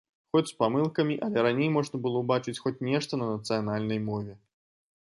[0.35, 4.33] Хоць з памылкамі, але раней можна было ўбачыць хоць нешта на нацыянальнай мове.